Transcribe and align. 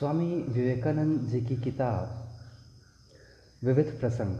स्वामी 0.00 0.42
विवेकानंद 0.42 1.20
जी 1.20 1.40
की 1.40 1.56
किताब, 1.56 2.28
विविध 3.66 4.00
प्रसंग। 4.00 4.36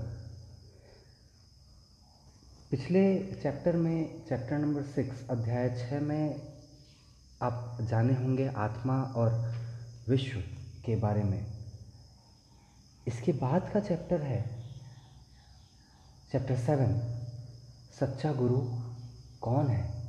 पिछले 2.71 3.33
चैप्टर 3.35 3.77
में, 3.77 4.27
चैप्टर 4.27 4.59
नंबर 4.59 4.83
सिक्स, 4.83 5.29
अध्याय 5.31 5.69
छः 5.69 6.01
में 6.01 6.53
आप 7.43 7.79
जाने 7.81 8.15
होंगे 8.15 8.49
आत्मा 8.49 9.03
और 9.03 9.55
विश्व 10.09 10.41
के 10.87 10.97
बारे 10.97 11.23
में। 11.23 11.47
इसके 13.07 13.33
बाद 13.33 13.71
का 13.75 13.81
चैप्टर 13.81 14.23
है, 14.23 14.65
चैप्टर 16.33 16.57
सेवन, 16.57 16.99
सच्चा 18.01 18.33
गुरु 18.33 18.61
कौन 19.41 19.67
है? 19.67 20.00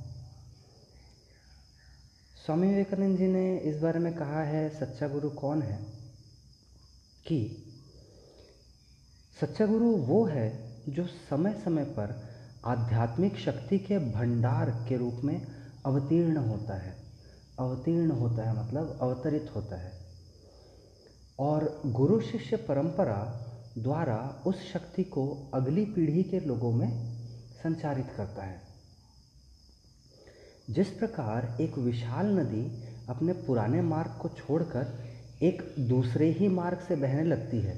स्वामी 2.45 2.67
विवेकानंद 2.67 3.17
जी 3.17 3.27
ने 3.27 3.57
इस 3.57 3.77
बारे 3.77 3.99
में 3.99 4.13
कहा 4.13 4.43
है, 4.43 4.69
सच्चा 4.69 5.07
गुरु 5.07 5.29
कौन 5.29 5.61
है? 5.61 5.83
कि 7.27 7.63
सच्चा 9.41 9.65
गुरु 9.65 9.95
वो 9.95 10.25
है 10.25 10.75
जो 10.89 11.07
समय 11.07 11.53
समय 11.65 11.83
पर 11.83 12.29
आध्यात्मिक 12.65 13.37
शक्ति 13.37 13.79
के 13.79 13.99
भंडार 13.99 14.85
के 14.89 14.97
रूप 14.97 15.13
में 15.23 15.47
अवतीर्ण 15.85 16.37
होता 16.37 16.77
है। 16.77 16.95
अवतीर्ण 17.59 18.11
होता 18.11 18.49
है 18.49 18.65
मतलब 18.65 18.99
अवतरित 19.01 19.51
होता 19.55 19.75
है। 19.75 19.91
और 21.39 21.81
गुरु 21.85 22.21
शिष्य 22.21 22.55
परंपरा 22.55 23.47
द्वारा 23.77 24.43
उस 24.47 24.73
शक्ति 24.73 25.03
को 25.03 25.51
अगली 25.53 25.85
पीढ़ी 25.85 26.23
के 26.23 26.39
लोगों 26.39 26.71
में 26.71 27.17
संचारित 27.63 28.07
करता 28.17 28.43
है। 28.43 28.70
जिस 30.71 30.87
प्रकार 30.89 31.57
एक 31.61 31.77
विशाल 31.77 32.27
नदी 32.39 32.65
अपने 33.09 33.33
पुराने 33.45 33.81
मार्ग 33.81 34.11
को 34.21 34.29
छोड़कर 34.29 34.93
एक 35.43 35.61
दूसरे 35.79 36.29
ही 36.31 36.47
मार्ग 36.47 36.79
से 36.87 36.95
बहने 36.95 37.23
लगती 37.23 37.59
है, 37.59 37.77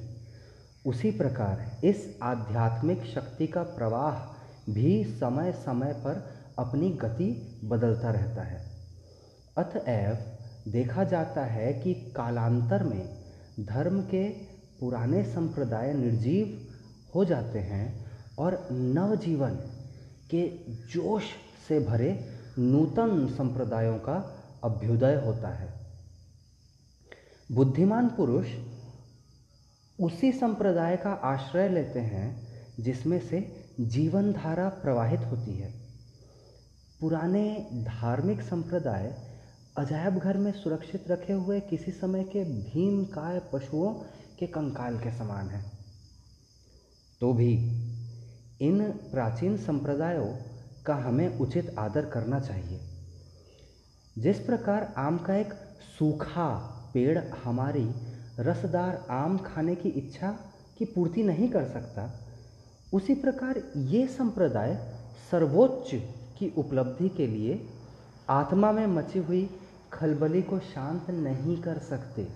उसी 0.85 1.11
प्रकार 1.11 1.85
इस 1.85 2.05
आध्यात्मिक 2.23 3.03
शक्ति 3.05 3.47
का 3.47 3.63
प्रवाह 3.63 4.19
भी 4.73 5.03
समय 5.03 5.51
समय 5.51 5.93
पर 5.93 6.23
अपनी 6.59 6.89
गति 6.89 7.29
बदलता 7.63 8.11
रहता 8.11 8.41
है। 8.41 8.61
अतएव 9.57 10.71
देखा 10.71 11.03
जाता 11.03 11.45
है 11.45 11.71
कि 11.73 11.93
कालांतर 12.15 12.83
में 12.83 13.03
धर्म 13.59 14.01
के 14.01 14.27
पुराने 14.79 15.23
संप्रदाय 15.23 15.93
निर्जीव 15.93 16.59
हो 17.15 17.25
जाते 17.25 17.59
हैं 17.59 17.87
और 18.39 18.67
नवजीवन 18.71 19.55
के 20.31 20.47
जोश 20.93 21.23
से 21.67 21.79
भरे 21.79 22.11
नूतन 22.59 23.27
संप्रदायों 23.37 23.97
का 23.97 24.35
अभ्युदय 24.63 25.15
होता 25.15 25.47
है। 25.47 25.73
बुद्धिमान 27.51 28.07
पुरुष 28.07 28.47
उसी 29.99 30.31
संप्रदाय 30.31 30.97
का 30.97 31.11
आश्रय 31.11 31.69
लेते 31.69 31.99
हैं, 31.99 32.47
जिसमें 32.79 33.19
से 33.19 33.65
जीवन 33.79 34.33
धारा 34.33 34.69
प्रवाहित 34.69 35.19
होती 35.19 35.53
है। 35.53 35.73
पुराने 36.99 37.67
धार्मिक 37.73 38.41
संप्रदाय 38.41 39.33
अजायब 39.77 40.17
घर 40.17 40.37
में 40.37 40.51
सुरक्षित 40.51 41.11
रखे 41.11 41.33
हुए 41.33 41.59
किसी 41.59 41.91
समय 41.91 42.23
के 42.23 42.43
भीम 42.43 43.05
काय 43.05 43.41
पशुओं 43.53 43.93
के 44.39 44.47
कंकाल 44.47 44.97
के 44.97 45.17
समान 45.17 45.49
है। 45.49 45.71
तो 47.21 47.33
भी 47.33 47.53
इन 48.61 48.91
प्राचीन 48.91 49.57
संप्रदायों 49.57 50.52
का 50.85 50.95
हमें 50.95 51.39
उचित 51.39 51.75
आदर 51.79 52.05
करना 52.05 52.39
चाहिए। 52.39 52.79
जिस 54.17 54.39
प्रकार 54.39 54.93
आम 54.97 55.17
का 55.17 55.35
एक 55.35 55.53
सूखा 55.99 56.49
पेड़ 56.93 57.17
हमारी 57.43 57.89
रसदार 58.39 59.05
आम 59.11 59.37
खाने 59.37 59.75
की 59.75 59.89
इच्छा 59.89 60.31
की 60.77 60.85
पूर्ति 60.85 61.23
नहीं 61.23 61.49
कर 61.49 61.65
सकता, 61.65 62.09
उसी 62.93 63.15
प्रकार 63.15 63.61
ये 63.77 64.07
संप्रदाय 64.07 64.75
सर्वोच्च 65.31 65.89
की 66.39 66.53
उपलब्धि 66.57 67.09
के 67.09 67.27
लिए 67.27 67.67
आत्मा 68.29 68.71
में 68.71 68.85
मची 68.87 69.19
हुई 69.19 69.49
खलबली 69.93 70.41
को 70.41 70.59
शांत 70.59 71.09
नहीं 71.09 71.61
कर 71.61 71.77
सकते। 71.79 72.27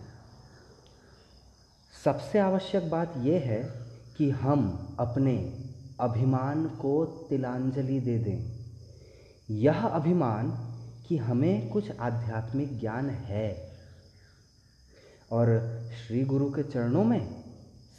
सबसे 2.06 2.40
आवश्यक 2.40 2.90
बात 2.90 3.14
यह 3.18 3.41
है 3.41 3.64
कि 4.18 4.29
हम 4.29 4.96
अपने 5.00 5.35
अभिमान 6.00 6.66
को 6.66 7.06
तिलांजलि 7.06 8.00
दे 8.00 8.18
दें। 8.18 8.68
यह 9.50 9.84
अभिमान 9.84 10.74
कि 11.08 11.18
हमें 11.18 11.69
कुछ 11.69 11.91
आध्यात्मिक 12.00 12.80
ज्ञान 12.80 13.09
है। 13.09 13.72
और 15.31 15.81
श्री 15.91 16.24
गुरु 16.24 16.50
के 16.50 16.63
चरणों 16.63 17.03
में 17.03 17.44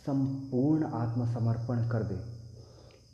संपूर्ण 0.06 0.84
आत्मसमर्पण 0.84 1.88
कर 1.88 2.03
दें। 2.03 2.38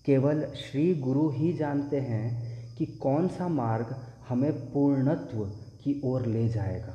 केवल 0.04 0.46
श्री 0.46 0.94
गुरु 0.94 1.30
ही 1.30 1.52
जानते 1.52 2.00
हैं 2.00 2.54
कि 2.76 2.86
कौन 2.86 3.28
सा 3.28 3.48
मार्ग 3.48 4.06
हमें 4.28 4.72
पूर्णत्व 4.72 5.44
की 5.84 6.00
ओर 6.04 6.26
ले 6.26 6.48
जाएगा। 6.48 6.94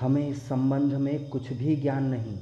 हमें 0.00 0.28
इस 0.28 0.48
संबंध 0.48 0.94
में 0.94 1.28
कुछ 1.28 1.52
भी 1.52 1.76
ज्ञान 1.76 2.04
नहीं, 2.04 2.38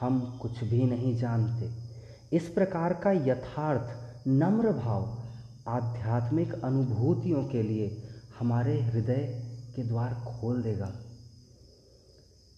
हम 0.00 0.38
कुछ 0.42 0.64
भी 0.64 0.84
नहीं 0.84 1.16
जानते। 1.16 1.89
इस 2.32 2.48
प्रकार 2.48 2.92
का 2.92 3.12
यथार्थ, 3.12 4.10
नम्र 4.28 4.72
भाव 4.72 5.22
आध्यात्मिक 5.68 6.52
अनुभूतियों 6.64 7.44
के 7.44 7.62
लिए 7.62 8.08
हमारे 8.38 8.80
हृदय 8.82 9.46
के 9.76 9.82
द्वार 9.82 10.14
खोल 10.14 10.62
देगा। 10.62 10.92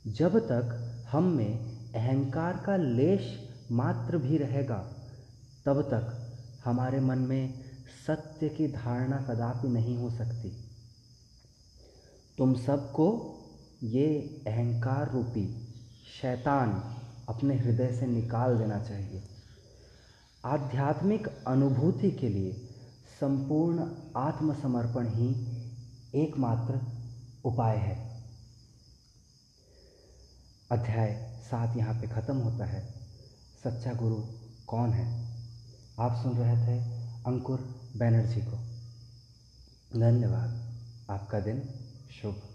जब 0.07 0.39
तक 0.39 0.89
हम 1.09 1.25
में 1.25 1.59
अहंकार 1.95 2.63
का 2.67 2.77
लेश 2.77 3.51
मात्र 3.73 4.19
भी 4.19 4.39
रहेगा, 4.39 4.95
तब 5.67 5.83
तक 5.83 6.33
हमारे 6.65 7.01
मन 7.01 7.19
में 7.19 7.55
सत्य 8.07 8.49
की 8.49 8.69
धारणा 8.69 9.17
कदापि 9.17 9.69
नहीं 9.69 9.97
हो 9.97 10.11
सकती। 10.11 10.53
तुम 12.39 12.55
सबको 12.55 13.39
ये 13.83 14.07
अहंकार 14.47 15.13
रूपी 15.13 15.69
शैतान 16.23 16.97
अपने 17.29 17.57
हृदय 17.57 17.93
से 17.93 18.07
निकाल 18.07 18.59
देना 18.59 18.79
चाहिए। 18.79 19.23
आध्यात्मिक 20.45 21.29
अनुभूति 21.47 22.11
के 22.11 22.29
लिए 22.29 22.53
संपूर्ण 23.21 23.91
आत्मसमर्पण 24.17 25.09
ही 25.09 25.29
एकमात्र 26.15 26.81
उपाय 27.45 27.77
है। 27.77 28.25
अध्याय 30.71 31.41
सात 31.51 31.77
यहाँ 31.77 32.01
पे 32.01 32.09
ख़त्म 32.09 32.37
होता 32.37 32.65
है। 32.65 32.95
सच्चा 33.65 33.93
गुरु 33.93 34.17
कौन 34.67 34.91
है? 34.91 35.37
आप 36.01 36.23
सुन 36.23 36.33
रहे 36.33 36.57
थे 36.57 36.81
अंकुर 37.27 37.59
बैनर्जी 37.97 38.41
को। 38.41 38.57
धन्यवाद। 40.01 40.79
आपका 41.11 41.41
दिन 41.41 41.61
शुभ 42.23 42.52